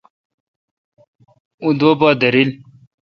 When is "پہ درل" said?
1.99-2.49